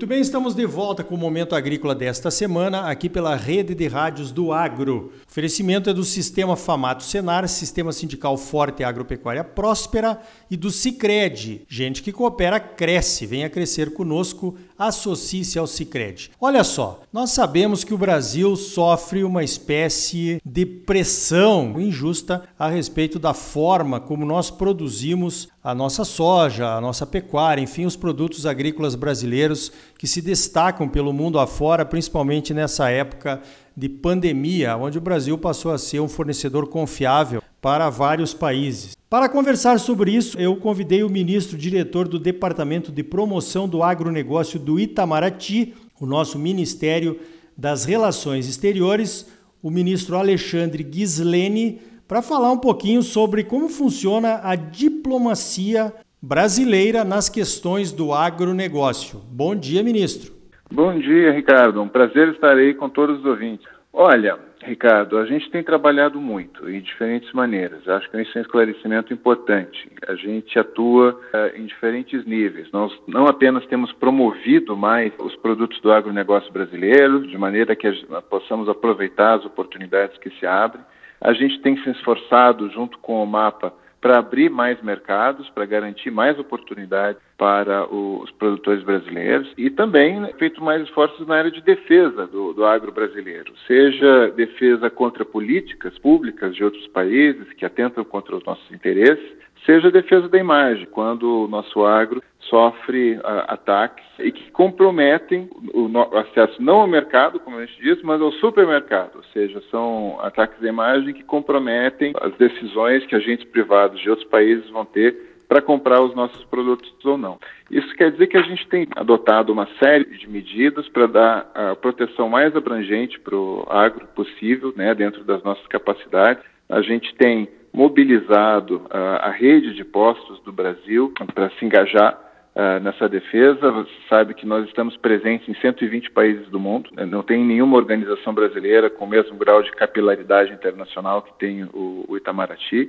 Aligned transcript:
Muito 0.00 0.08
bem, 0.08 0.22
estamos 0.22 0.54
de 0.54 0.64
volta 0.64 1.04
com 1.04 1.14
o 1.14 1.18
Momento 1.18 1.54
Agrícola 1.54 1.94
desta 1.94 2.30
semana, 2.30 2.88
aqui 2.88 3.06
pela 3.06 3.36
Rede 3.36 3.74
de 3.74 3.86
Rádios 3.86 4.32
do 4.32 4.50
Agro. 4.50 5.12
O 5.14 5.30
oferecimento 5.30 5.90
é 5.90 5.92
do 5.92 6.04
Sistema 6.04 6.56
Famato 6.56 7.02
Senar, 7.02 7.46
Sistema 7.46 7.92
Sindical 7.92 8.38
Forte 8.38 8.80
e 8.80 8.84
Agropecuária 8.84 9.44
Próspera 9.44 10.18
e 10.50 10.56
do 10.56 10.70
Cicred. 10.70 11.66
Gente 11.68 12.02
que 12.02 12.12
coopera, 12.12 12.58
cresce. 12.58 13.26
Venha 13.26 13.50
crescer 13.50 13.92
conosco, 13.92 14.56
associe-se 14.78 15.58
ao 15.58 15.66
Cicred. 15.66 16.30
Olha 16.40 16.64
só, 16.64 17.02
nós 17.12 17.32
sabemos 17.32 17.84
que 17.84 17.92
o 17.92 17.98
Brasil 17.98 18.56
sofre 18.56 19.22
uma 19.22 19.44
espécie 19.44 20.40
de 20.42 20.64
pressão 20.64 21.78
injusta 21.78 22.44
a 22.58 22.70
respeito 22.70 23.18
da 23.18 23.34
forma 23.34 24.00
como 24.00 24.24
nós 24.24 24.50
produzimos 24.50 25.50
a 25.62 25.74
nossa 25.74 26.04
soja, 26.04 26.74
a 26.74 26.80
nossa 26.80 27.06
pecuária, 27.06 27.62
enfim, 27.62 27.84
os 27.84 27.94
produtos 27.94 28.46
agrícolas 28.46 28.94
brasileiros 28.94 29.70
que 29.98 30.06
se 30.06 30.22
destacam 30.22 30.88
pelo 30.88 31.12
mundo 31.12 31.38
afora, 31.38 31.84
principalmente 31.84 32.54
nessa 32.54 32.88
época 32.88 33.42
de 33.76 33.88
pandemia, 33.88 34.76
onde 34.76 34.96
o 34.96 35.02
Brasil 35.02 35.36
passou 35.36 35.70
a 35.72 35.78
ser 35.78 36.00
um 36.00 36.08
fornecedor 36.08 36.66
confiável 36.66 37.42
para 37.60 37.90
vários 37.90 38.32
países. 38.32 38.96
Para 39.08 39.28
conversar 39.28 39.78
sobre 39.78 40.12
isso, 40.12 40.38
eu 40.38 40.56
convidei 40.56 41.02
o 41.02 41.10
ministro 41.10 41.58
diretor 41.58 42.08
do 42.08 42.18
Departamento 42.18 42.90
de 42.90 43.02
Promoção 43.02 43.68
do 43.68 43.82
Agronegócio 43.82 44.58
do 44.58 44.80
Itamaraty, 44.80 45.74
o 46.00 46.06
nosso 46.06 46.38
Ministério 46.38 47.20
das 47.54 47.84
Relações 47.84 48.48
Exteriores, 48.48 49.26
o 49.62 49.70
ministro 49.70 50.16
Alexandre 50.16 50.88
Gislene, 50.90 51.80
para 52.10 52.22
falar 52.22 52.50
um 52.50 52.58
pouquinho 52.58 53.02
sobre 53.02 53.44
como 53.44 53.68
funciona 53.68 54.40
a 54.42 54.56
diplomacia 54.56 55.92
brasileira 56.20 57.04
nas 57.04 57.28
questões 57.28 57.92
do 57.92 58.12
agronegócio. 58.12 59.20
Bom 59.30 59.54
dia, 59.54 59.80
ministro. 59.84 60.32
Bom 60.72 60.98
dia, 60.98 61.30
Ricardo. 61.30 61.80
Um 61.80 61.86
prazer 61.86 62.30
estar 62.30 62.56
aí 62.56 62.74
com 62.74 62.88
todos 62.88 63.20
os 63.20 63.24
ouvintes. 63.24 63.64
Olha, 63.92 64.36
Ricardo, 64.60 65.18
a 65.18 65.26
gente 65.26 65.48
tem 65.52 65.62
trabalhado 65.62 66.20
muito 66.20 66.68
em 66.68 66.80
diferentes 66.80 67.32
maneiras. 67.32 67.88
Acho 67.88 68.10
que 68.10 68.20
isso 68.20 68.36
é 68.36 68.40
um 68.40 68.42
esclarecimento 68.42 69.14
importante. 69.14 69.88
A 70.08 70.16
gente 70.16 70.58
atua 70.58 71.12
uh, 71.12 71.56
em 71.56 71.64
diferentes 71.66 72.26
níveis. 72.26 72.68
Nós 72.72 72.92
não 73.06 73.26
apenas 73.26 73.64
temos 73.66 73.92
promovido 73.92 74.76
mais 74.76 75.12
os 75.20 75.36
produtos 75.36 75.80
do 75.80 75.92
agronegócio 75.92 76.52
brasileiro, 76.52 77.24
de 77.24 77.38
maneira 77.38 77.76
que 77.76 77.88
possamos 78.28 78.68
aproveitar 78.68 79.34
as 79.34 79.44
oportunidades 79.44 80.18
que 80.18 80.30
se 80.40 80.44
abrem, 80.44 80.82
a 81.20 81.32
gente 81.32 81.60
tem 81.60 81.76
se 81.82 81.90
esforçado, 81.90 82.70
junto 82.70 82.98
com 82.98 83.22
o 83.22 83.26
MAPA, 83.26 83.72
para 84.00 84.18
abrir 84.18 84.48
mais 84.50 84.80
mercados, 84.82 85.48
para 85.50 85.66
garantir 85.66 86.10
mais 86.10 86.38
oportunidades 86.38 87.20
para 87.36 87.86
os 87.92 88.30
produtores 88.32 88.82
brasileiros 88.82 89.52
e 89.58 89.68
também 89.68 90.24
feito 90.38 90.62
mais 90.62 90.82
esforços 90.82 91.26
na 91.26 91.36
área 91.36 91.50
de 91.50 91.60
defesa 91.60 92.26
do, 92.26 92.54
do 92.54 92.64
agro 92.64 92.90
brasileiro, 92.92 93.52
seja 93.66 94.30
defesa 94.30 94.88
contra 94.88 95.24
políticas 95.24 95.98
públicas 95.98 96.54
de 96.54 96.64
outros 96.64 96.86
países 96.88 97.52
que 97.52 97.64
atentam 97.66 98.04
contra 98.04 98.36
os 98.36 98.44
nossos 98.44 98.70
interesses, 98.72 99.38
seja 99.64 99.90
defesa 99.90 100.28
da 100.28 100.38
imagem, 100.38 100.86
quando 100.86 101.44
o 101.44 101.48
nosso 101.48 101.84
agro 101.84 102.22
sofre 102.40 103.14
uh, 103.16 103.20
ataques 103.48 104.04
e 104.18 104.32
que 104.32 104.50
comprometem 104.50 105.48
o, 105.72 105.86
o, 105.86 106.18
acesso 106.18 106.60
não 106.60 106.80
ao 106.80 106.86
mercado, 106.86 107.38
como 107.38 107.58
a 107.58 107.64
gente 107.64 107.80
diz, 107.80 108.02
mas 108.02 108.20
ao 108.20 108.32
supermercado, 108.32 109.16
ou 109.16 109.24
seja, 109.32 109.62
são 109.70 110.18
ataques 110.20 110.62
à 110.62 110.68
imagem 110.68 111.14
que 111.14 111.22
comprometem 111.22 112.12
as 112.20 112.34
decisões 112.34 113.06
que 113.06 113.14
agentes 113.14 113.46
privados 113.46 114.00
de 114.00 114.10
outros 114.10 114.28
países 114.28 114.68
vão 114.70 114.84
ter 114.84 115.30
para 115.50 115.60
comprar 115.60 116.00
os 116.00 116.14
nossos 116.14 116.44
produtos 116.44 116.92
ou 117.04 117.18
não. 117.18 117.36
Isso 117.68 117.92
quer 117.96 118.12
dizer 118.12 118.28
que 118.28 118.36
a 118.36 118.42
gente 118.42 118.68
tem 118.68 118.86
adotado 118.94 119.52
uma 119.52 119.66
série 119.82 120.04
de 120.04 120.28
medidas 120.28 120.88
para 120.88 121.06
dar 121.08 121.50
a 121.52 121.74
proteção 121.74 122.28
mais 122.28 122.54
abrangente 122.54 123.18
para 123.18 123.34
o 123.34 123.66
agro 123.68 124.06
possível, 124.14 124.72
né, 124.76 124.94
dentro 124.94 125.24
das 125.24 125.42
nossas 125.42 125.66
capacidades. 125.66 126.44
A 126.68 126.80
gente 126.82 127.12
tem 127.16 127.48
mobilizado 127.72 128.82
a, 128.90 129.28
a 129.28 129.30
rede 129.30 129.74
de 129.74 129.84
postos 129.84 130.40
do 130.40 130.52
Brasil 130.52 131.12
para 131.34 131.50
se 131.50 131.64
engajar 131.64 132.30
Uh, 132.52 132.82
nessa 132.82 133.08
defesa. 133.08 133.70
Você 133.70 133.92
sabe 134.08 134.34
que 134.34 134.44
nós 134.44 134.66
estamos 134.66 134.96
presentes 134.96 135.48
em 135.48 135.54
120 135.60 136.10
países 136.10 136.48
do 136.48 136.58
mundo. 136.58 136.90
Né? 136.92 137.06
Não 137.06 137.22
tem 137.22 137.44
nenhuma 137.44 137.76
organização 137.76 138.34
brasileira 138.34 138.90
com 138.90 139.04
o 139.04 139.08
mesmo 139.08 139.36
grau 139.36 139.62
de 139.62 139.70
capilaridade 139.70 140.52
internacional 140.52 141.22
que 141.22 141.32
tem 141.38 141.62
o, 141.72 142.04
o 142.08 142.16
Itamaraty. 142.16 142.88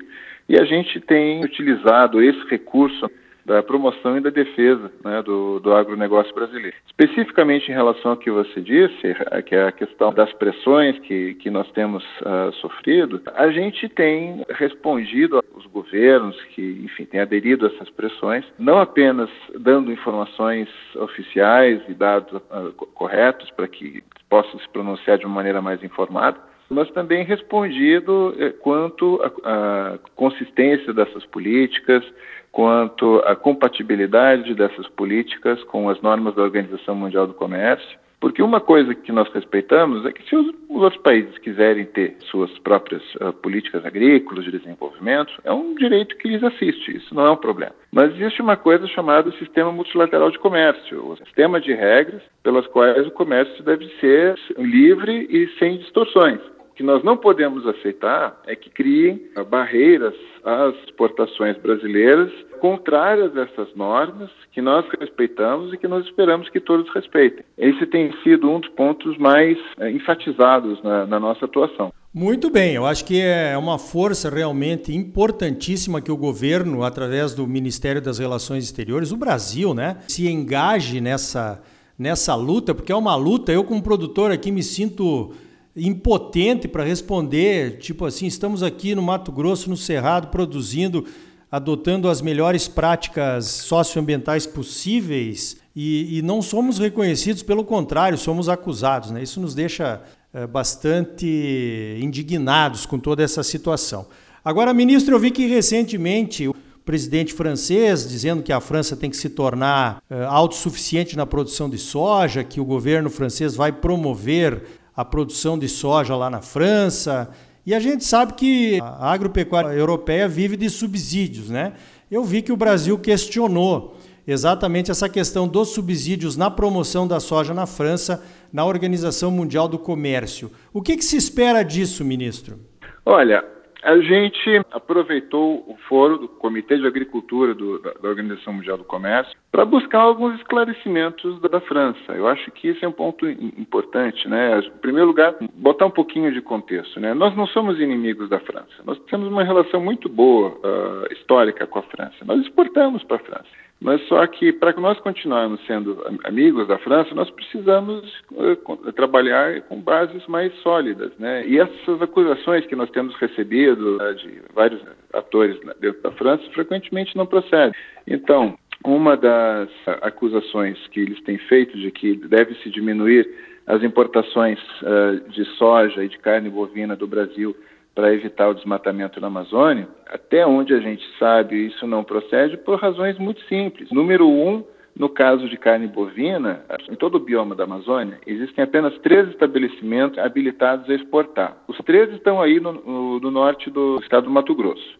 E 0.49 0.59
a 0.59 0.65
gente 0.65 0.99
tem 0.99 1.45
utilizado 1.45 2.23
esse 2.23 2.43
recurso 2.49 3.07
da 3.45 3.63
promoção 3.63 4.17
e 4.17 4.21
da 4.21 4.29
defesa 4.29 4.91
né, 5.03 5.21
do, 5.21 5.59
do 5.59 5.73
agronegócio 5.73 6.33
brasileiro. 6.33 6.75
Especificamente 6.85 7.69
em 7.69 7.73
relação 7.73 8.11
ao 8.11 8.17
que 8.17 8.29
você 8.29 8.61
disse, 8.61 9.15
que 9.45 9.55
é 9.55 9.67
a 9.67 9.71
questão 9.71 10.13
das 10.13 10.31
pressões 10.33 10.97
que, 10.99 11.35
que 11.35 11.49
nós 11.49 11.69
temos 11.71 12.03
uh, 12.21 12.51
sofrido, 12.53 13.21
a 13.35 13.49
gente 13.49 13.89
tem 13.89 14.45
respondido 14.49 15.43
aos 15.53 15.65
governos 15.67 16.39
que, 16.55 16.81
enfim, 16.83 17.05
têm 17.05 17.19
aderido 17.19 17.65
a 17.65 17.69
essas 17.69 17.89
pressões, 17.89 18.45
não 18.59 18.79
apenas 18.79 19.29
dando 19.59 19.91
informações 19.91 20.69
oficiais 20.95 21.81
e 21.87 21.93
dados 21.93 22.31
uh, 22.33 22.71
corretos 22.93 23.49
para 23.51 23.67
que 23.67 24.03
possam 24.29 24.59
se 24.59 24.69
pronunciar 24.69 25.17
de 25.17 25.25
uma 25.25 25.35
maneira 25.35 25.61
mais 25.61 25.83
informada, 25.83 26.37
mas 26.71 26.89
também 26.91 27.23
respondido 27.23 28.33
eh, 28.39 28.49
quanto 28.49 29.21
à 29.43 29.99
consistência 30.15 30.93
dessas 30.93 31.25
políticas, 31.25 32.03
quanto 32.51 33.21
à 33.25 33.35
compatibilidade 33.35 34.55
dessas 34.55 34.87
políticas 34.89 35.61
com 35.65 35.89
as 35.89 36.01
normas 36.01 36.33
da 36.33 36.41
Organização 36.41 36.95
Mundial 36.95 37.27
do 37.27 37.33
Comércio. 37.33 37.99
Porque 38.21 38.43
uma 38.43 38.61
coisa 38.61 38.93
que 38.93 39.11
nós 39.11 39.27
respeitamos 39.33 40.05
é 40.05 40.11
que 40.11 40.23
se 40.29 40.35
os, 40.35 40.45
os 40.69 40.83
outros 40.83 41.01
países 41.01 41.35
quiserem 41.39 41.85
ter 41.85 42.15
suas 42.29 42.55
próprias 42.59 43.01
uh, 43.15 43.33
políticas 43.33 43.83
agrícolas 43.83 44.45
de 44.45 44.51
desenvolvimento, 44.51 45.33
é 45.43 45.51
um 45.51 45.73
direito 45.73 46.15
que 46.17 46.27
lhes 46.27 46.43
assiste, 46.43 46.97
isso 46.97 47.15
não 47.15 47.25
é 47.25 47.31
um 47.31 47.37
problema. 47.37 47.73
Mas 47.91 48.13
existe 48.13 48.39
uma 48.39 48.55
coisa 48.55 48.85
chamada 48.87 49.31
Sistema 49.39 49.71
Multilateral 49.71 50.29
de 50.29 50.37
Comércio, 50.37 51.03
o 51.03 51.17
sistema 51.17 51.59
de 51.59 51.73
regras 51.73 52.21
pelas 52.43 52.67
quais 52.67 53.07
o 53.07 53.11
comércio 53.11 53.63
deve 53.63 53.87
ser 53.99 54.37
livre 54.55 55.27
e 55.27 55.47
sem 55.57 55.79
distorções. 55.79 56.39
Que 56.81 56.87
nós 56.87 57.03
não 57.03 57.15
podemos 57.15 57.63
aceitar 57.67 58.41
é 58.47 58.55
que 58.55 58.67
criem 58.67 59.21
barreiras 59.51 60.15
às 60.43 60.73
exportações 60.87 61.55
brasileiras 61.59 62.31
contrárias 62.59 63.37
a 63.37 63.41
essas 63.41 63.75
normas 63.75 64.31
que 64.51 64.63
nós 64.63 64.83
respeitamos 64.99 65.71
e 65.71 65.77
que 65.77 65.87
nós 65.87 66.03
esperamos 66.05 66.49
que 66.49 66.59
todos 66.59 66.91
respeitem. 66.91 67.45
Esse 67.55 67.85
tem 67.85 68.11
sido 68.23 68.49
um 68.49 68.59
dos 68.59 68.71
pontos 68.71 69.15
mais 69.19 69.59
é, 69.77 69.91
enfatizados 69.91 70.81
na, 70.81 71.05
na 71.05 71.19
nossa 71.19 71.45
atuação. 71.45 71.93
Muito 72.11 72.49
bem, 72.49 72.73
eu 72.73 72.87
acho 72.87 73.05
que 73.05 73.21
é 73.21 73.55
uma 73.55 73.77
força 73.77 74.27
realmente 74.27 74.91
importantíssima 74.91 76.01
que 76.01 76.11
o 76.11 76.17
governo, 76.17 76.83
através 76.83 77.35
do 77.35 77.45
Ministério 77.45 78.01
das 78.01 78.17
Relações 78.17 78.63
Exteriores, 78.63 79.11
o 79.11 79.17
Brasil, 79.17 79.75
né, 79.75 79.97
se 80.07 80.27
engaje 80.27 80.99
nessa, 80.99 81.61
nessa 81.97 82.33
luta, 82.33 82.73
porque 82.73 82.91
é 82.91 82.95
uma 82.95 83.15
luta. 83.15 83.51
Eu, 83.51 83.63
como 83.63 83.83
produtor 83.83 84.31
aqui, 84.31 84.51
me 84.51 84.63
sinto 84.63 85.31
impotente 85.75 86.67
para 86.67 86.83
responder, 86.83 87.77
tipo 87.77 88.05
assim, 88.05 88.25
estamos 88.27 88.61
aqui 88.61 88.93
no 88.93 89.01
Mato 89.01 89.31
Grosso, 89.31 89.69
no 89.69 89.77
Cerrado, 89.77 90.27
produzindo, 90.27 91.05
adotando 91.51 92.09
as 92.09 92.21
melhores 92.21 92.67
práticas 92.67 93.45
socioambientais 93.45 94.45
possíveis 94.45 95.57
e, 95.75 96.17
e 96.17 96.21
não 96.21 96.41
somos 96.41 96.77
reconhecidos, 96.77 97.43
pelo 97.43 97.63
contrário, 97.63 98.17
somos 98.17 98.49
acusados. 98.49 99.11
Né? 99.11 99.23
Isso 99.23 99.39
nos 99.39 99.55
deixa 99.55 100.01
é, 100.33 100.45
bastante 100.45 101.97
indignados 102.01 102.85
com 102.85 102.99
toda 102.99 103.23
essa 103.23 103.43
situação. 103.43 104.07
Agora, 104.43 104.73
ministro, 104.73 105.15
eu 105.15 105.19
vi 105.19 105.31
que 105.31 105.45
recentemente 105.47 106.47
o 106.47 106.55
presidente 106.83 107.33
francês 107.33 108.09
dizendo 108.09 108.41
que 108.41 108.51
a 108.51 108.59
França 108.59 108.97
tem 108.97 109.09
que 109.09 109.15
se 109.15 109.29
tornar 109.29 110.01
é, 110.09 110.23
autossuficiente 110.25 111.15
na 111.15 111.25
produção 111.25 111.69
de 111.69 111.77
soja, 111.77 112.43
que 112.43 112.59
o 112.59 112.65
governo 112.65 113.09
francês 113.09 113.55
vai 113.55 113.71
promover 113.71 114.63
a 114.95 115.05
produção 115.05 115.57
de 115.57 115.69
soja 115.69 116.15
lá 116.15 116.29
na 116.29 116.41
França. 116.41 117.29
E 117.65 117.73
a 117.73 117.79
gente 117.79 118.03
sabe 118.03 118.33
que 118.33 118.79
a 118.81 119.11
agropecuária 119.11 119.69
europeia 119.69 120.27
vive 120.27 120.57
de 120.57 120.69
subsídios, 120.69 121.49
né? 121.49 121.73
Eu 122.09 122.23
vi 122.23 122.41
que 122.41 122.51
o 122.51 122.57
Brasil 122.57 122.97
questionou 122.97 123.95
exatamente 124.27 124.91
essa 124.91 125.07
questão 125.07 125.47
dos 125.47 125.69
subsídios 125.69 126.35
na 126.35 126.49
promoção 126.49 127.07
da 127.07 127.19
soja 127.19 127.53
na 127.53 127.65
França, 127.65 128.23
na 128.51 128.65
Organização 128.65 129.31
Mundial 129.31 129.67
do 129.67 129.79
Comércio. 129.79 130.51
O 130.73 130.81
que, 130.81 130.97
que 130.97 131.05
se 131.05 131.17
espera 131.17 131.63
disso, 131.63 132.03
ministro? 132.03 132.59
Olha, 133.05 133.43
a 133.83 133.97
gente 133.99 134.61
aproveitou 134.71 135.63
o 135.67 135.75
foro 135.87 136.17
do 136.17 136.27
Comitê 136.27 136.77
de 136.77 136.85
Agricultura 136.85 137.53
do, 137.53 137.79
da, 137.79 137.91
da, 137.93 138.09
Organização 138.09 138.53
Mundial 138.53 138.77
do 138.77 138.83
Comércio 138.83 139.35
para 139.51 139.65
buscar 139.65 139.99
alguns 139.99 140.35
esclarecimentos 140.35 141.39
da, 141.41 141.49
da, 141.49 141.61
França. 141.61 142.13
Eu 142.13 142.27
acho 142.27 142.51
que 142.51 142.67
esse 142.67 142.83
é 142.83 142.87
um 142.87 142.91
ponto 142.91 143.27
importante, 143.29 144.27
né? 144.27 144.59
Em 144.59 144.79
primeiro 144.79 145.07
lugar, 145.07 145.35
botar 145.55 145.85
um 145.85 145.91
pouquinho 145.91 146.31
de 146.31 146.41
contexto, 146.41 146.99
né? 146.99 147.13
Nós 147.13 147.35
não 147.35 147.47
somos 147.47 147.79
inimigos 147.79 148.29
da 148.29 148.39
França. 148.39 148.83
Nós 148.85 148.99
temos 149.09 149.27
uma 149.27 149.43
relação 149.43 149.81
muito 149.81 150.07
boa 150.07 150.49
uh, 150.49 151.13
histórica 151.13 151.65
com 151.65 151.79
a 151.79 151.83
França. 151.83 152.25
Nós 152.25 152.41
exportamos 152.41 153.03
para 153.03 153.17
a 153.17 153.19
França. 153.19 153.70
Mas 153.81 153.99
só 154.07 154.25
que 154.27 154.53
para 154.53 154.73
que 154.73 154.79
nós 154.79 154.99
continuarmos 154.99 155.59
sendo 155.65 155.97
amigos 156.23 156.67
da 156.67 156.77
França, 156.77 157.15
nós 157.15 157.31
precisamos 157.31 158.07
uh, 158.31 158.91
trabalhar 158.93 159.61
com 159.63 159.81
bases 159.81 160.25
mais 160.27 160.53
sólidas, 160.61 161.11
né? 161.17 161.47
E 161.47 161.57
essas 161.57 161.99
acusações 161.99 162.63
que 162.67 162.75
nós 162.75 162.91
temos 162.91 163.15
recebido 163.15 163.97
uh, 163.97 164.13
de 164.13 164.39
vários 164.53 164.79
atores 165.11 165.59
dentro 165.79 165.99
da 166.03 166.11
França 166.11 166.43
frequentemente 166.51 167.17
não 167.17 167.25
procedem. 167.25 167.73
Então, 168.05 168.55
uma 168.85 169.17
das 169.17 169.69
acusações 170.03 170.77
que 170.89 170.99
eles 170.99 171.19
têm 171.23 171.39
feito 171.39 171.75
de 171.75 171.89
que 171.89 172.15
deve 172.15 172.53
se 172.61 172.69
diminuir 172.69 173.27
as 173.65 173.81
importações 173.83 174.59
uh, 174.83 175.27
de 175.29 175.43
soja 175.57 176.03
e 176.03 176.07
de 176.07 176.19
carne 176.19 176.51
bovina 176.51 176.95
do 176.95 177.07
Brasil 177.07 177.55
para 177.93 178.13
evitar 178.13 178.49
o 178.49 178.53
desmatamento 178.53 179.19
na 179.19 179.27
Amazônia, 179.27 179.87
até 180.07 180.45
onde 180.45 180.73
a 180.73 180.79
gente 180.79 181.03
sabe 181.19 181.67
isso 181.67 181.85
não 181.85 182.03
procede 182.03 182.57
por 182.57 182.79
razões 182.79 183.17
muito 183.17 183.41
simples. 183.45 183.91
Número 183.91 184.27
um, 184.27 184.63
no 184.95 185.09
caso 185.09 185.49
de 185.49 185.57
carne 185.57 185.87
bovina, 185.87 186.63
em 186.89 186.95
todo 186.95 187.15
o 187.15 187.19
bioma 187.19 187.55
da 187.55 187.63
Amazônia, 187.63 188.19
existem 188.25 188.63
apenas 188.63 188.97
três 188.99 189.27
estabelecimentos 189.29 190.19
habilitados 190.19 190.89
a 190.89 190.93
exportar. 190.93 191.57
Os 191.67 191.77
três 191.79 192.11
estão 192.13 192.41
aí 192.41 192.59
no, 192.59 192.73
no, 192.73 193.19
no 193.19 193.31
norte 193.31 193.69
do 193.69 193.99
estado 194.01 194.25
do 194.25 194.31
Mato 194.31 194.55
Grosso. 194.55 194.99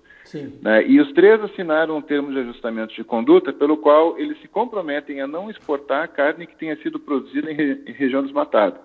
Né? 0.62 0.88
E 0.88 1.00
os 1.00 1.12
três 1.14 1.42
assinaram 1.42 1.98
um 1.98 2.02
termo 2.02 2.32
de 2.32 2.40
ajustamento 2.40 2.94
de 2.94 3.04
conduta 3.04 3.52
pelo 3.52 3.78
qual 3.78 4.18
eles 4.18 4.40
se 4.40 4.48
comprometem 4.48 5.20
a 5.20 5.28
não 5.28 5.50
exportar 5.50 6.08
carne 6.10 6.48
que 6.48 6.56
tenha 6.56 6.76
sido 6.78 7.00
produzida 7.00 7.52
em, 7.52 7.56
re, 7.56 7.84
em 7.88 7.92
região 7.92 8.24
desmatada. 8.24 8.80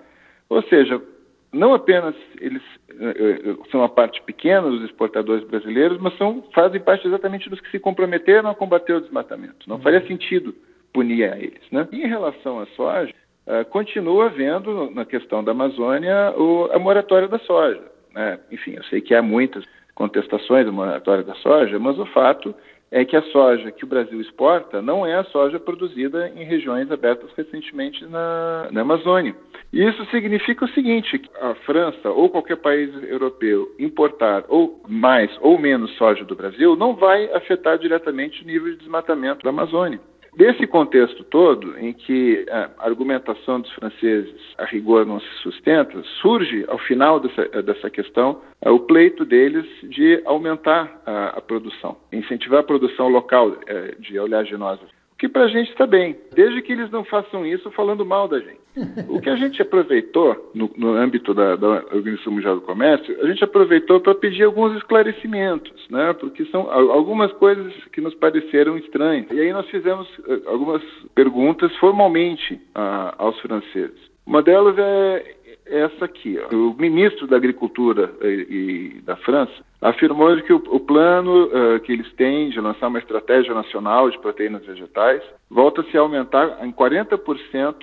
Ou 0.49 0.63
seja, 0.63 1.01
não 1.53 1.75
apenas 1.75 2.15
eles 2.41 2.63
uh, 2.91 3.67
são 3.71 3.83
a 3.83 3.89
parte 3.89 4.23
pequena 4.23 4.69
dos 4.69 4.83
exportadores 4.85 5.45
brasileiros, 5.45 5.99
mas 5.99 6.17
são, 6.17 6.45
fazem 6.55 6.81
parte 6.81 7.07
exatamente 7.07 7.49
dos 7.49 7.61
que 7.61 7.71
se 7.71 7.79
comprometeram 7.79 8.51
a 8.51 8.55
combater 8.55 8.95
o 8.95 9.01
desmatamento. 9.01 9.69
Não 9.69 9.77
uhum. 9.77 9.83
faria 9.83 10.07
sentido 10.07 10.55
punir 10.93 11.31
a 11.31 11.39
eles. 11.39 11.63
Né? 11.71 11.87
E 11.93 12.03
em 12.03 12.09
relação 12.09 12.61
à 12.61 12.67
soja, 12.69 13.13
continua 13.71 14.27
havendo, 14.27 14.91
na 14.91 15.05
questão 15.05 15.43
da 15.43 15.53
Amazônia, 15.53 16.35
a 16.73 16.79
moratória 16.79 17.29
da 17.29 17.39
soja. 17.39 17.83
Né? 18.13 18.39
Enfim, 18.51 18.73
eu 18.73 18.85
sei 18.85 19.01
que 19.01 19.15
há 19.15 19.23
muitas 19.23 19.65
contestações 19.95 20.67
da 20.67 20.73
moratória 20.73 21.23
da 21.23 21.35
soja, 21.37 21.79
mas 21.79 21.99
o 21.99 22.07
fato 22.07 22.55
é 22.91 23.05
que 23.05 23.17
a 23.17 23.23
soja 23.23 23.73
que 23.73 23.85
o 23.85 23.89
Brasil 23.89 24.21
exporta 24.21 24.81
não 24.81 25.05
é 25.05 25.17
a 25.17 25.25
soja 25.25 25.59
produzida 25.59 26.33
em 26.37 26.45
regiões 26.45 26.91
abertas 26.91 27.31
recentemente 27.37 28.05
na, 28.07 28.69
na 28.71 28.81
Amazônia. 28.83 29.35
E 29.73 29.83
isso 29.83 30.05
significa 30.07 30.65
o 30.65 30.69
seguinte: 30.69 31.21
a 31.41 31.55
França 31.55 32.11
ou 32.11 32.31
qualquer 32.31 32.57
país 32.57 32.91
europeu 33.05 33.75
importar 33.79 34.45
ou 34.49 34.81
mais 34.89 35.31
ou 35.41 35.59
menos 35.59 35.91
soja 35.97 36.25
do 36.25 36.37
Brasil 36.37 36.77
não 36.77 36.95
vai 36.95 37.31
afetar 37.33 37.79
diretamente 37.79 38.43
o 38.43 38.47
nível 38.47 38.71
de 38.71 38.79
desmatamento 38.79 39.43
da 39.43 39.51
Amazônia. 39.51 40.01
Desse 40.37 40.67
contexto 40.67 41.25
todo, 41.25 41.79
em 41.79 41.95
que 41.95 42.45
a 42.51 42.71
argumentação 42.81 43.59
dos 43.59 43.73
franceses 43.73 44.35
a 44.59 44.67
rigor 44.67 45.07
não 45.07 45.19
se 45.19 45.35
sustenta, 45.43 46.03
surge, 46.21 46.63
ao 46.69 46.79
final 46.79 47.19
dessa, 47.19 47.63
dessa 47.63 47.89
questão, 47.89 48.43
o 48.61 48.79
pleito 48.81 49.25
deles 49.25 49.67
de 49.85 50.21
aumentar 50.27 51.01
a, 51.07 51.39
a 51.39 51.41
produção, 51.41 51.97
incentivar 52.13 52.61
a 52.61 52.65
produção 52.65 53.09
local 53.09 53.57
é, 53.67 53.95
de 53.99 54.19
oleaginosas 54.19 54.95
que 55.19 55.29
para 55.29 55.45
a 55.45 55.49
gente 55.49 55.71
está 55.71 55.87
bem, 55.87 56.17
desde 56.35 56.61
que 56.61 56.73
eles 56.73 56.91
não 56.91 57.05
façam 57.05 57.47
isso 57.47 57.71
falando 57.71 58.05
mal 58.05 58.29
da 58.29 58.39
gente. 58.39 58.66
O 59.09 59.21
que 59.21 59.31
a 59.31 59.37
gente 59.37 59.61
aproveitou 59.63 60.51
no, 60.55 60.71
no 60.77 60.95
âmbito 60.95 61.33
da, 61.33 61.57
da, 61.57 61.85
Organização 61.93 62.33
Mundial 62.33 62.57
do 62.57 62.61
Comércio, 62.61 63.17
a 63.23 63.27
gente 63.27 63.43
aproveitou 63.43 64.01
para 64.01 64.15
pedir 64.15 64.45
alguns 64.45 64.77
esclarecimentos, 64.77 65.73
né? 65.91 66.13
Porque 66.15 66.45
são 66.47 66.71
algumas 66.71 67.33
coisas 67.33 67.73
que 67.93 68.01
nos 68.01 68.15
pareceram 68.15 68.77
estranhas. 68.77 69.27
E 69.31 69.41
aí 69.41 69.53
nós 69.53 69.67
fizemos 69.71 70.07
eh, 70.29 70.41
algumas 70.47 70.83
perguntas 71.15 71.75
formalmente 71.77 72.61
a, 72.75 73.15
aos 73.19 73.39
franceses. 73.41 73.99
Uma 74.27 74.43
delas 74.43 74.77
é 74.79 75.37
essa 75.67 76.05
aqui. 76.05 76.39
Ó. 76.39 76.55
O 76.55 76.75
ministro 76.79 77.27
da 77.27 77.37
Agricultura 77.37 78.13
e, 78.23 78.97
e 78.99 79.01
da 79.03 79.17
França 79.17 79.53
afirmou 79.81 80.37
que 80.43 80.53
o, 80.53 80.63
o 80.69 80.81
plano 80.81 81.47
uh, 81.47 81.81
que 81.81 81.93
eles 81.93 82.11
têm 82.15 82.51
de 82.51 82.61
lançar 82.61 82.89
uma 82.89 82.99
estratégia 82.99 83.55
nacional 83.55 84.11
de 84.11 84.19
proteínas 84.19 84.65
vegetais 84.65 85.23
volta-se 85.51 85.97
a 85.97 86.01
aumentar 86.01 86.65
em 86.65 86.73
40% 86.73 87.75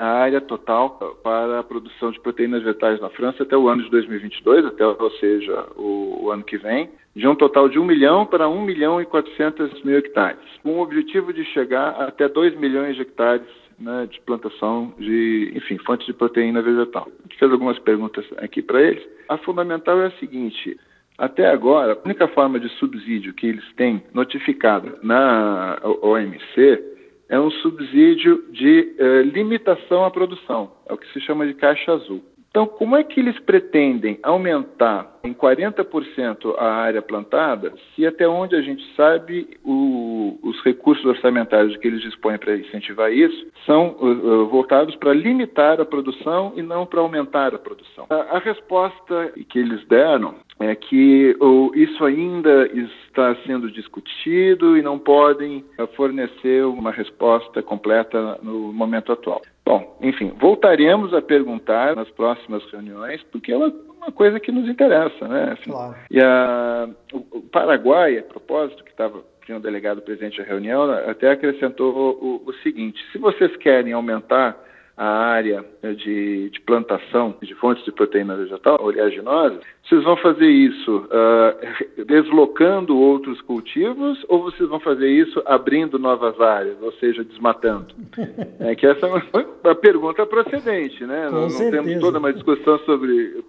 a 0.00 0.06
área 0.06 0.40
total 0.40 0.98
para 1.22 1.58
a 1.58 1.62
produção 1.62 2.10
de 2.10 2.18
proteínas 2.20 2.62
vegetais 2.62 2.98
na 3.02 3.10
França 3.10 3.42
até 3.42 3.54
o 3.54 3.68
ano 3.68 3.82
de 3.82 3.90
2022, 3.90 4.64
até, 4.64 4.86
ou 4.86 5.10
seja, 5.18 5.66
o, 5.76 6.24
o 6.24 6.30
ano 6.30 6.42
que 6.42 6.56
vem, 6.56 6.88
de 7.14 7.28
um 7.28 7.34
total 7.34 7.68
de 7.68 7.78
1 7.78 7.84
milhão 7.84 8.24
para 8.24 8.48
1 8.48 8.62
milhão 8.62 8.98
e 9.02 9.04
400 9.04 9.82
mil 9.82 9.98
hectares, 9.98 10.40
com 10.62 10.78
o 10.78 10.80
objetivo 10.80 11.34
de 11.34 11.44
chegar 11.44 11.90
até 12.00 12.30
2 12.30 12.58
milhões 12.58 12.96
de 12.96 13.02
hectares 13.02 13.46
né, 13.78 14.08
de 14.10 14.18
plantação 14.22 14.94
de, 14.98 15.52
enfim, 15.54 15.76
fontes 15.84 16.06
de 16.06 16.14
proteína 16.14 16.62
vegetal. 16.62 17.06
A 17.06 17.22
gente 17.24 17.38
fez 17.38 17.52
algumas 17.52 17.78
perguntas 17.80 18.24
aqui 18.38 18.62
para 18.62 18.80
eles. 18.80 19.06
A 19.28 19.36
fundamental 19.36 20.00
é 20.00 20.06
a 20.06 20.18
seguinte: 20.18 20.78
até 21.18 21.46
agora, 21.50 21.92
a 21.92 22.06
única 22.06 22.26
forma 22.28 22.58
de 22.58 22.70
subsídio 22.78 23.34
que 23.34 23.46
eles 23.46 23.64
têm 23.76 24.02
notificado 24.14 24.98
na 25.02 25.78
OMC 25.82 26.89
é 27.30 27.38
um 27.38 27.50
subsídio 27.50 28.44
de 28.50 28.94
eh, 28.98 29.22
limitação 29.22 30.04
à 30.04 30.10
produção, 30.10 30.72
é 30.86 30.92
o 30.92 30.98
que 30.98 31.10
se 31.12 31.20
chama 31.20 31.46
de 31.46 31.54
caixa 31.54 31.92
azul. 31.92 32.20
Então, 32.50 32.66
como 32.66 32.96
é 32.96 33.04
que 33.04 33.20
eles 33.20 33.38
pretendem 33.38 34.18
aumentar 34.24 35.20
em 35.22 35.32
40% 35.32 36.56
a 36.58 36.64
área 36.64 37.00
plantada, 37.00 37.72
se 37.94 38.04
até 38.04 38.26
onde 38.26 38.56
a 38.56 38.60
gente 38.60 38.82
sabe 38.96 39.56
o, 39.64 40.36
os 40.42 40.60
recursos 40.64 41.04
orçamentários 41.04 41.76
que 41.76 41.86
eles 41.86 42.00
dispõem 42.00 42.38
para 42.38 42.56
incentivar 42.56 43.12
isso 43.12 43.46
são 43.64 43.96
uh, 44.00 44.46
voltados 44.46 44.96
para 44.96 45.12
limitar 45.12 45.80
a 45.80 45.84
produção 45.84 46.52
e 46.56 46.62
não 46.62 46.84
para 46.86 47.00
aumentar 47.00 47.54
a 47.54 47.58
produção? 47.58 48.06
A, 48.10 48.36
a, 48.36 48.38
resposta 48.40 49.32
que 49.48 49.58
eles 49.60 49.86
deram 49.86 50.34
é 50.60 50.74
que 50.74 51.36
uh, 51.40 51.72
isso 51.74 52.04
ainda 52.04 52.66
está 53.06 53.34
sendo 53.46 53.70
discutido 53.70 54.76
e 54.76 54.82
não 54.82 54.98
podem 54.98 55.64
uh, 55.78 55.86
fornecer 55.96 56.64
uma 56.66 56.90
resposta 56.92 57.62
completa 57.62 58.38
no 58.42 58.72
momento 58.72 59.10
atual. 59.12 59.40
Bom, 59.64 59.96
enfim, 60.02 60.32
voltaremos 60.38 61.14
a 61.14 61.22
perguntar 61.22 61.96
nas 61.96 62.10
próximas 62.10 62.62
reuniões, 62.70 63.22
porque 63.32 63.52
é 63.52 63.56
uma, 63.56 63.72
uma 63.96 64.12
coisa 64.12 64.38
que 64.38 64.52
nos 64.52 64.68
interessa, 64.68 65.26
né? 65.26 65.56
Assim, 65.58 65.70
claro. 65.70 65.94
E 66.10 66.20
a, 66.20 66.88
o, 67.12 67.38
o, 67.38 67.42
Paraguai, 67.42 68.18
a 68.18 68.22
propósito, 68.22 68.84
que 68.84 68.90
estava 68.90 69.22
tinha 69.46 69.56
um 69.56 69.60
delegado 69.60 70.02
presente 70.02 70.38
na 70.38 70.44
reunião, 70.44 70.90
até 70.90 71.30
acrescentou 71.30 72.18
o, 72.20 72.42
o 72.48 72.52
seguinte: 72.62 73.00
se 73.12 73.18
vocês 73.18 73.54
querem 73.56 73.92
aumentar 73.92 74.56
a 75.00 75.06
área 75.06 75.64
de, 75.96 76.50
de, 76.50 76.60
plantação 76.60 77.34
de 77.40 77.54
fontes 77.54 77.82
de 77.86 77.90
proteína 77.90 78.36
vegetal, 78.36 78.78
oleaginosa, 78.82 79.58
vocês 79.82 80.04
vão 80.04 80.14
fazer 80.18 80.46
isso 80.46 81.06
uh, 81.06 82.04
deslocando 82.04 82.94
outros 82.98 83.40
cultivos 83.40 84.22
ou 84.28 84.42
vocês 84.42 84.68
vão 84.68 84.78
fazer 84.78 85.08
isso 85.08 85.42
abrindo 85.46 85.98
novas 85.98 86.38
áreas, 86.38 86.76
ou 86.82 86.92
seja, 86.92 87.24
desmatando? 87.24 87.86
É 88.60 88.74
que 88.74 88.86
essa 88.86 89.06
é 89.06 89.08
uma, 89.08 89.74
pergunta 89.74 90.26
procedente, 90.26 91.02
né? 91.06 91.28
Com 91.30 91.36
não, 91.36 91.48
não 91.48 91.70
temos 91.70 91.98
toda 91.98 92.18
uma 92.18 92.32
discussão 92.32 92.78
sobre, 92.80 93.42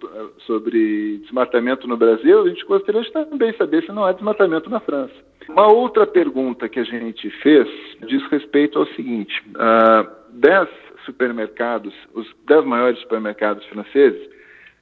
sobre 0.46 1.18
desmatamento 1.18 1.86
no 1.86 1.98
Brasil, 1.98 2.44
a 2.44 2.48
gente 2.48 2.64
gostaria 2.64 3.02
de 3.02 3.12
também 3.12 3.52
saber 3.58 3.82
se 3.84 3.92
não 3.92 4.04
há 4.06 4.12
desmatamento 4.12 4.70
na 4.70 4.80
França. 4.80 5.12
Uma 5.50 5.70
outra 5.70 6.06
pergunta 6.06 6.66
que 6.66 6.80
a 6.80 6.84
gente 6.84 7.28
fez 7.42 7.68
diz 8.06 8.22
respeito 8.30 8.78
ao 8.78 8.86
seguinte: 8.86 9.42
uh, 9.50 10.08
10 10.32 10.68
supermercados, 11.04 11.94
os 12.14 12.26
dez 12.46 12.64
maiores 12.64 13.00
supermercados 13.00 13.64
franceses, 13.66 14.30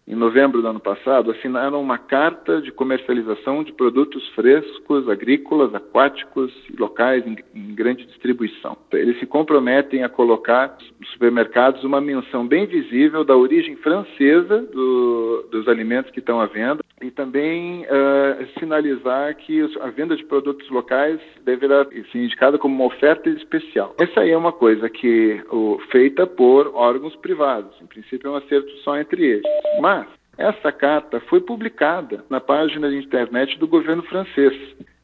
em 0.09 0.15
novembro 0.15 0.61
do 0.61 0.67
ano 0.67 0.81
passado, 0.81 1.31
assinaram 1.31 1.81
uma 1.81 1.97
carta 1.97 2.61
de 2.61 2.73
comercialização 2.73 3.63
de 3.63 3.73
produtos 3.73 4.27
frescos, 4.31 5.09
agrícolas, 5.09 5.73
aquáticos 5.73 6.53
e 6.69 6.77
locais 6.77 7.25
em, 7.25 7.37
em, 7.55 7.75
grande 7.75 8.05
distribuição. 8.07 8.77
Eles 8.93 9.21
se 9.21 9.27
comprometem 9.27 10.03
a 10.03 10.09
colocar 10.09 10.77
nos 10.99 11.09
supermercados 11.13 11.85
uma 11.85 12.01
menção 12.01 12.45
bem 12.45 12.67
visível 12.67 13.25
da 13.25 13.37
origem 13.37 13.77
francesa 13.77 14.63
do, 14.63 15.47
dos 15.51 15.69
alimentos 15.69 16.11
que 16.11 16.19
estão 16.19 16.41
à 16.41 16.47
venda 16.47 16.81
e 17.03 17.11
também 17.11 17.85
uh, 17.85 18.47
sinalizar 18.59 19.35
que 19.37 19.61
a 19.81 19.89
venda 19.89 20.15
de 20.17 20.25
produtos 20.25 20.69
locais 20.69 21.19
deverá 21.45 21.85
ser 21.85 22.19
indicada 22.19 22.59
como 22.59 22.75
uma 22.75 22.85
oferta 22.85 23.29
especial. 23.31 23.95
Essa 23.99 24.21
aí 24.21 24.31
é 24.31 24.37
uma 24.37 24.53
coisa 24.53 24.89
que 24.89 25.43
uh, 25.51 25.79
feita 25.91 26.27
por 26.27 26.71
órgãos 26.75 27.17
privados, 27.17 27.75
em 27.81 27.87
princípio 27.87 28.29
é 28.29 28.31
um 28.31 28.37
acerto 28.37 28.71
só 28.79 28.99
entre 28.99 29.25
eles. 29.25 29.43
Mas 29.81 30.07
essa 30.37 30.71
carta 30.73 31.21
foi 31.21 31.41
publicada 31.41 32.25
na 32.29 32.41
página 32.41 32.89
de 32.89 32.97
internet 32.97 33.59
do 33.59 33.67
governo 33.67 34.03
francês 34.03 34.55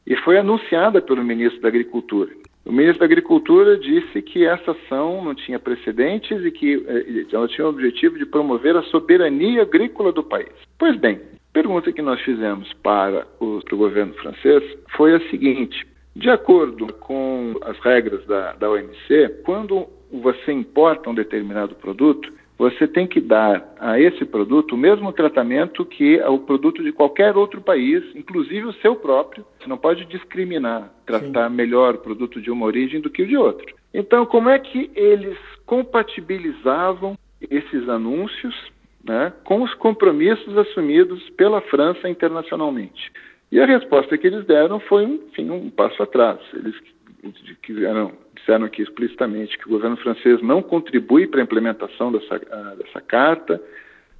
e 0.05 0.15
foi 0.17 0.37
anunciada 0.37 1.01
pelo 1.01 1.23
ministro 1.23 1.61
da 1.61 1.67
Agricultura. 1.67 2.31
O 2.65 2.71
ministro 2.71 2.99
da 2.99 3.05
Agricultura 3.05 3.77
disse 3.77 4.21
que 4.21 4.45
essa 4.45 4.71
ação 4.71 5.23
não 5.23 5.33
tinha 5.33 5.57
precedentes 5.57 6.43
e 6.43 6.51
que 6.51 6.83
eh, 6.85 7.25
ela 7.31 7.47
tinha 7.47 7.65
o 7.65 7.69
objetivo 7.69 8.17
de 8.17 8.25
promover 8.25 8.75
a 8.75 8.83
soberania 8.83 9.61
agrícola 9.61 10.11
do 10.11 10.21
país. 10.21 10.51
Pois 10.77 10.97
bem, 10.97 11.21
pergunta 11.57 11.91
que 11.91 12.03
nós 12.03 12.21
fizemos 12.21 12.71
para 12.83 13.25
o, 13.39 13.59
para 13.65 13.73
o 13.73 13.77
governo 13.79 14.13
francês 14.13 14.63
foi 14.95 15.15
a 15.15 15.29
seguinte: 15.31 15.87
De 16.15 16.29
acordo 16.29 16.93
com 16.93 17.55
as 17.63 17.79
regras 17.79 18.23
da, 18.27 18.53
da 18.53 18.69
OMC, 18.69 19.41
quando 19.43 19.87
você 20.11 20.51
importa 20.51 21.09
um 21.09 21.15
determinado 21.15 21.73
produto, 21.73 22.31
você 22.59 22.87
tem 22.87 23.07
que 23.07 23.19
dar 23.19 23.73
a 23.79 23.99
esse 23.99 24.23
produto 24.23 24.73
o 24.73 24.77
mesmo 24.77 25.11
tratamento 25.11 25.83
que 25.83 26.21
o 26.21 26.37
produto 26.37 26.83
de 26.83 26.91
qualquer 26.91 27.35
outro 27.35 27.59
país, 27.59 28.03
inclusive 28.15 28.67
o 28.67 28.73
seu 28.73 28.95
próprio. 28.95 29.43
Você 29.59 29.67
não 29.67 29.77
pode 29.77 30.05
discriminar, 30.05 30.91
tratar 31.07 31.49
Sim. 31.49 31.55
melhor 31.55 31.95
o 31.95 31.99
produto 31.99 32.39
de 32.39 32.51
uma 32.51 32.67
origem 32.67 33.01
do 33.01 33.09
que 33.09 33.23
o 33.23 33.27
de 33.27 33.35
outro. 33.35 33.75
Então, 33.91 34.27
como 34.27 34.47
é 34.47 34.59
que 34.59 34.91
eles 34.95 35.37
compatibilizavam 35.65 37.17
esses 37.49 37.89
anúncios 37.89 38.55
né, 39.07 39.33
com 39.43 39.63
os 39.63 39.73
compromissos 39.75 40.57
assumidos 40.57 41.29
pela 41.31 41.61
França 41.61 42.09
internacionalmente? 42.09 43.11
E 43.51 43.59
a 43.59 43.65
resposta 43.65 44.17
que 44.17 44.27
eles 44.27 44.45
deram 44.45 44.79
foi, 44.81 45.03
enfim, 45.03 45.49
um 45.49 45.69
passo 45.69 46.03
atrás. 46.03 46.39
Eles 46.53 46.75
quiseram, 47.61 48.11
disseram 48.35 48.65
aqui 48.65 48.81
explicitamente 48.81 49.57
que 49.57 49.67
o 49.67 49.71
governo 49.71 49.97
francês 49.97 50.41
não 50.41 50.61
contribui 50.61 51.27
para 51.27 51.39
a 51.39 51.43
implementação 51.43 52.11
dessa, 52.11 52.35
uh, 52.35 52.77
dessa 52.77 53.01
carta, 53.01 53.61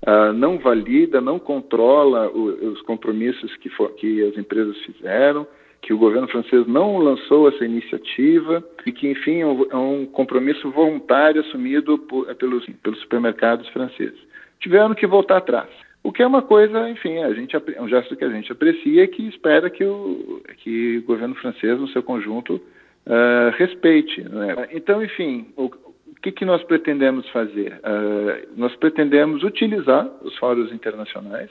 uh, 0.08 0.34
não 0.34 0.58
valida, 0.58 1.20
não 1.20 1.40
controla 1.40 2.30
o, 2.30 2.72
os 2.72 2.82
compromissos 2.84 3.56
que, 3.58 3.70
for, 3.70 3.92
que 3.96 4.24
as 4.24 4.38
empresas 4.38 4.78
fizeram, 4.80 5.46
que 5.82 5.94
o 5.94 5.98
governo 5.98 6.28
francês 6.28 6.66
não 6.66 6.98
lançou 6.98 7.48
essa 7.48 7.64
iniciativa 7.64 8.64
e 8.86 8.92
que, 8.92 9.10
enfim, 9.10 9.42
é 9.42 9.46
um, 9.46 9.66
é 9.72 9.76
um 9.76 10.06
compromisso 10.06 10.70
voluntário 10.72 11.42
assumido 11.42 11.98
por, 12.00 12.34
pelos, 12.36 12.66
pelos 12.82 13.00
supermercados 13.02 13.68
franceses. 13.70 14.27
Tiveram 14.60 14.96
que 14.96 15.08
voltar 15.08 15.38
atrás. 15.38 15.70
O 16.04 16.12
que 16.12 16.24
é 16.24 16.28
uma 16.28 16.42
coisa, 16.42 16.90
enfim, 16.90 17.18
a 17.18 17.34
gente, 17.34 17.56
é 17.56 17.82
um 17.82 17.90
gesto 17.90 18.16
que 18.16 18.24
a 18.24 18.30
gente 18.30 18.52
aprecia 18.52 19.04
e 19.04 19.08
que 19.08 19.28
espera 19.28 19.70
que 19.70 19.84
o, 19.84 20.42
que 20.58 21.00
o 21.00 21.04
governo 21.04 21.36
francês, 21.36 21.78
no 21.80 21.88
seu 21.90 22.02
conjunto, 22.02 22.56
uh, 22.56 23.52
respeite. 23.58 24.22
Né? 24.22 24.70
Então, 24.72 25.04
enfim, 25.04 25.48
o, 25.58 25.66
o 25.66 26.16
que, 26.22 26.32
que, 26.32 26.46
nós 26.46 26.64
pretendemos 26.64 27.28
fazer? 27.30 27.74
Uh, 27.80 28.48
nós 28.56 28.74
pretendemos 28.78 29.44
utilizar 29.44 30.10
os 30.22 30.38
fóruns 30.38 30.72
internacionais 30.72 31.50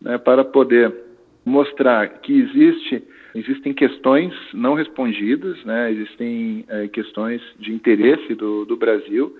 né, 0.00 0.16
para 0.16 0.42
poder 0.44 0.90
mostrar 1.44 2.08
que 2.20 2.40
existe, 2.40 3.02
existem 3.34 3.74
questões 3.74 4.32
não 4.54 4.74
respondidas, 4.74 5.62
né, 5.64 5.90
existem 5.90 6.64
uh, 6.70 6.88
questões 6.88 7.42
de 7.58 7.72
interesse 7.72 8.34
do, 8.34 8.64
do 8.64 8.76
Brasil 8.76 9.36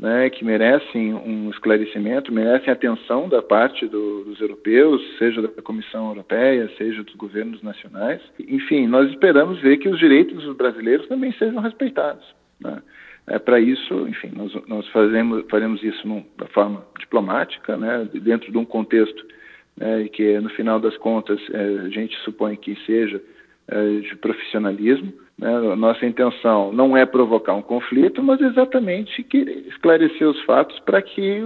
né, 0.00 0.30
que 0.30 0.42
merecem 0.42 1.12
um 1.12 1.50
esclarecimento, 1.50 2.32
merecem 2.32 2.72
atenção 2.72 3.28
da 3.28 3.42
parte 3.42 3.86
do, 3.86 4.24
dos 4.24 4.40
europeus, 4.40 5.02
seja 5.18 5.42
da 5.42 5.48
Comissão 5.62 6.08
Europeia, 6.08 6.70
seja 6.78 7.02
dos 7.02 7.14
governos 7.16 7.62
nacionais. 7.62 8.22
Enfim, 8.48 8.86
nós 8.86 9.10
esperamos 9.10 9.60
ver 9.60 9.76
que 9.76 9.90
os 9.90 9.98
direitos 9.98 10.42
dos 10.42 10.56
brasileiros 10.56 11.06
também 11.06 11.32
sejam 11.32 11.60
respeitados. 11.60 12.24
Né? 12.58 12.82
É, 13.26 13.38
Para 13.38 13.60
isso, 13.60 14.08
enfim, 14.08 14.30
nós, 14.34 14.52
nós 14.66 14.88
fazemos, 14.88 15.44
faremos 15.50 15.82
isso 15.82 16.08
num, 16.08 16.24
da 16.38 16.46
forma 16.46 16.82
diplomática, 16.98 17.76
né, 17.76 18.08
dentro 18.14 18.50
de 18.50 18.56
um 18.56 18.64
contexto 18.64 19.22
né, 19.76 20.08
que, 20.08 20.40
no 20.40 20.48
final 20.48 20.80
das 20.80 20.96
contas, 20.96 21.38
é, 21.52 21.80
a 21.84 21.88
gente 21.90 22.16
supõe 22.24 22.56
que 22.56 22.74
seja 22.86 23.20
é, 23.68 24.00
de 24.00 24.16
profissionalismo. 24.16 25.12
Né? 25.40 25.74
Nossa 25.74 26.04
intenção 26.04 26.70
não 26.70 26.94
é 26.94 27.06
provocar 27.06 27.54
um 27.54 27.62
conflito, 27.62 28.22
mas 28.22 28.40
exatamente 28.42 29.26
esclarecer 29.68 30.28
os 30.28 30.40
fatos 30.42 30.78
para 30.80 31.00
que 31.00 31.40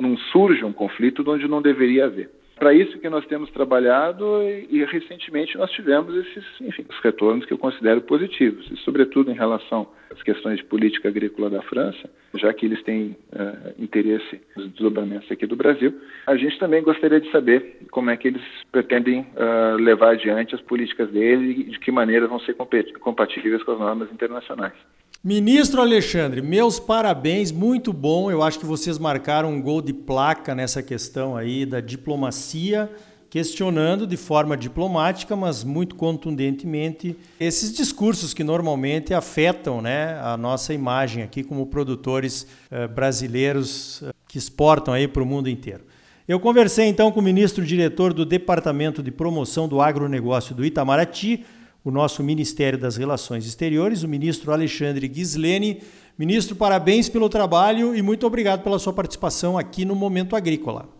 não 0.00 0.16
surja 0.32 0.64
um 0.64 0.72
conflito 0.72 1.22
onde 1.30 1.46
não 1.46 1.60
deveria 1.60 2.06
haver. 2.06 2.30
Para 2.56 2.72
isso 2.72 2.98
que 2.98 3.08
nós 3.08 3.26
temos 3.26 3.50
trabalhado 3.50 4.42
e, 4.42 4.68
e, 4.70 4.84
recentemente 4.84 5.58
nós 5.58 5.70
tivemos 5.72 6.16
esses 6.16 6.44
enfim, 6.60 6.86
os 6.88 6.98
retornos 7.00 7.44
que 7.44 7.52
eu 7.52 7.58
considero 7.58 8.00
positivos, 8.00 8.70
e 8.70 8.76
sobretudo 8.78 9.30
em 9.30 9.34
relação 9.34 9.86
às 10.14 10.22
questões 10.22 10.58
de 10.58 10.64
política 10.64 11.08
agrícola 11.08 11.50
da 11.50 11.62
França, 11.62 12.08
já 12.34 12.52
que 12.54 12.66
eles 12.66 12.82
têm 12.82 13.16
uh, 13.32 13.74
interesse 13.78 14.40
nos 14.56 14.68
desdobramentos 14.70 15.30
aqui 15.30 15.46
do 15.46 15.56
Brasil. 15.56 15.92
A 16.26 16.36
gente 16.36 16.58
também 16.58 16.82
gostaria 16.82 17.20
de 17.20 17.30
saber 17.30 17.86
como 17.90 18.10
é 18.10 18.16
que 18.16 18.28
eles 18.28 18.42
pretendem 18.70 19.20
uh, 19.20 19.76
levar 19.76 20.12
adiante 20.12 20.54
as 20.54 20.60
políticas 20.62 21.10
deles 21.10 21.58
e 21.58 21.64
de 21.64 21.78
que 21.78 21.90
maneira 21.90 22.26
vão 22.26 22.40
ser 22.40 22.54
compatíveis 22.54 23.62
com 23.62 23.72
as 23.72 23.78
normas 23.78 24.10
internacionais. 24.12 24.74
Ministro 25.22 25.80
Alexandre, 25.80 26.42
meus 26.42 26.78
parabéns, 26.78 27.50
muito 27.50 27.94
bom. 27.94 28.30
Eu 28.30 28.42
acho 28.42 28.58
que 28.58 28.66
vocês 28.66 28.98
marcaram 28.98 29.50
um 29.50 29.62
gol 29.62 29.80
de 29.80 29.94
placa 29.94 30.54
nessa 30.54 30.82
questão 30.82 31.34
aí 31.34 31.64
da 31.64 31.80
diplomacia, 31.80 32.90
questionando 33.34 34.06
de 34.06 34.16
forma 34.16 34.56
diplomática, 34.56 35.34
mas 35.34 35.64
muito 35.64 35.96
contundentemente, 35.96 37.16
esses 37.40 37.72
discursos 37.72 38.32
que 38.32 38.44
normalmente 38.44 39.12
afetam 39.12 39.82
né, 39.82 40.20
a 40.22 40.36
nossa 40.36 40.72
imagem 40.72 41.24
aqui 41.24 41.42
como 41.42 41.66
produtores 41.66 42.46
eh, 42.70 42.86
brasileiros 42.86 44.04
eh, 44.04 44.12
que 44.28 44.38
exportam 44.38 44.94
aí 44.94 45.08
para 45.08 45.20
o 45.20 45.26
mundo 45.26 45.48
inteiro. 45.48 45.82
Eu 46.28 46.38
conversei 46.38 46.86
então 46.86 47.10
com 47.10 47.18
o 47.18 47.22
ministro 47.24 47.66
diretor 47.66 48.14
do 48.14 48.24
Departamento 48.24 49.02
de 49.02 49.10
Promoção 49.10 49.66
do 49.66 49.80
Agronegócio 49.80 50.54
do 50.54 50.64
Itamaraty, 50.64 51.44
o 51.82 51.90
nosso 51.90 52.22
Ministério 52.22 52.78
das 52.78 52.96
Relações 52.96 53.44
Exteriores, 53.46 54.04
o 54.04 54.08
ministro 54.08 54.52
Alexandre 54.52 55.10
Gislene. 55.12 55.82
Ministro, 56.16 56.54
parabéns 56.54 57.08
pelo 57.08 57.28
trabalho 57.28 57.96
e 57.96 58.00
muito 58.00 58.28
obrigado 58.28 58.62
pela 58.62 58.78
sua 58.78 58.92
participação 58.92 59.58
aqui 59.58 59.84
no 59.84 59.96
Momento 59.96 60.36
Agrícola. 60.36 60.93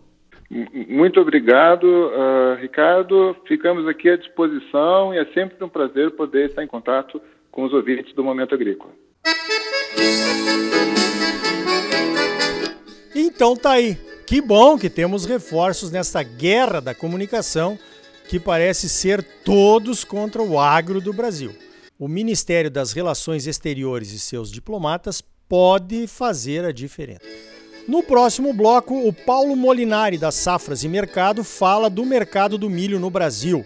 Muito 0.49 1.19
obrigado, 1.19 1.85
uh, 1.85 2.55
Ricardo. 2.61 3.35
Ficamos 3.47 3.87
aqui 3.87 4.09
à 4.09 4.15
disposição 4.15 5.13
e 5.13 5.17
é 5.17 5.25
sempre 5.33 5.63
um 5.63 5.69
prazer 5.69 6.11
poder 6.11 6.49
estar 6.49 6.63
em 6.63 6.67
contato 6.67 7.21
com 7.51 7.63
os 7.63 7.73
ouvintes 7.73 8.13
do 8.13 8.23
Momento 8.23 8.53
Agrícola. 8.53 8.91
Então 13.15 13.55
tá 13.55 13.71
aí. 13.71 13.97
Que 14.27 14.41
bom 14.41 14.77
que 14.77 14.89
temos 14.89 15.25
reforços 15.25 15.91
nessa 15.91 16.21
guerra 16.23 16.79
da 16.79 16.95
comunicação 16.95 17.77
que 18.27 18.39
parece 18.39 18.89
ser 18.89 19.23
todos 19.43 20.03
contra 20.03 20.41
o 20.41 20.59
agro 20.59 20.99
do 20.99 21.13
Brasil. 21.13 21.51
O 21.97 22.07
Ministério 22.07 22.69
das 22.69 22.91
Relações 22.91 23.47
Exteriores 23.47 24.11
e 24.11 24.19
seus 24.19 24.51
diplomatas 24.51 25.21
pode 25.47 26.07
fazer 26.07 26.65
a 26.65 26.71
diferença. 26.71 27.54
No 27.87 28.01
próximo 28.01 28.51
bloco, 28.51 29.07
o 29.07 29.13
Paulo 29.13 29.55
Molinari, 29.55 30.17
das 30.17 30.33
Safras 30.33 30.83
e 30.83 30.87
Mercado, 30.87 31.43
fala 31.43 31.87
do 31.87 32.03
mercado 32.03 32.57
do 32.57 32.67
milho 32.67 32.99
no 32.99 33.11
Brasil. 33.11 33.63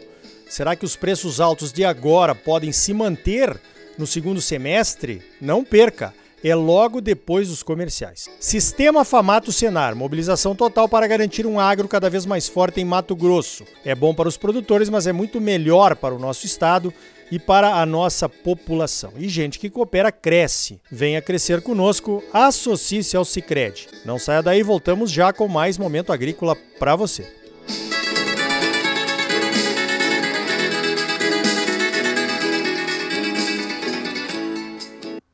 Será 0.49 0.75
que 0.75 0.83
os 0.83 0.97
preços 0.97 1.39
altos 1.39 1.71
de 1.71 1.85
agora 1.85 2.35
podem 2.35 2.73
se 2.73 2.93
manter 2.93 3.57
no 3.97 4.05
segundo 4.05 4.41
semestre? 4.41 5.21
Não 5.39 5.63
perca! 5.63 6.13
É 6.43 6.55
logo 6.55 7.01
depois 7.01 7.49
dos 7.49 7.63
comerciais. 7.63 8.29
Sistema 8.39 9.03
Famato 9.03 9.51
Senar, 9.51 9.95
mobilização 9.95 10.55
total 10.55 10.87
para 10.87 11.07
garantir 11.07 11.45
um 11.45 11.59
agro 11.59 11.87
cada 11.87 12.09
vez 12.09 12.25
mais 12.25 12.47
forte 12.47 12.79
em 12.79 12.85
Mato 12.85 13.15
Grosso. 13.15 13.63
É 13.83 13.93
bom 13.93 14.13
para 14.13 14.29
os 14.29 14.37
produtores, 14.37 14.89
mas 14.89 15.07
é 15.07 15.11
muito 15.11 15.41
melhor 15.41 15.95
para 15.95 16.15
o 16.15 16.19
nosso 16.19 16.45
estado 16.45 16.93
e 17.31 17.37
para 17.37 17.75
a 17.75 17.85
nossa 17.85 18.27
população. 18.27 19.13
E 19.17 19.27
gente 19.27 19.59
que 19.59 19.69
coopera 19.69 20.11
cresce. 20.11 20.79
Venha 20.91 21.21
crescer 21.21 21.61
conosco, 21.61 22.23
associe-se 22.33 23.15
ao 23.15 23.25
Sicredi. 23.25 23.87
Não 24.05 24.17
saia 24.17 24.41
daí, 24.41 24.63
voltamos 24.63 25.11
já 25.11 25.31
com 25.31 25.47
mais 25.47 25.77
momento 25.77 26.11
agrícola 26.11 26.55
para 26.79 26.95
você. 26.95 27.27